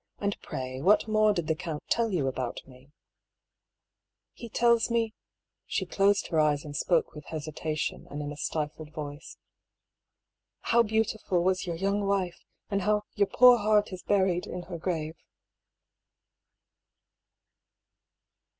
[0.17, 2.89] And pray what more did the count tell you about me?"
[3.75, 3.77] *"
[4.33, 5.13] He tells me"
[5.67, 9.37] (she closed her eyes and spoke with hesitation and in a stifled voice)"
[10.71, 14.79] how beautiful was your young wife, and how your poor heart is buried in her
[14.79, 15.13] grave."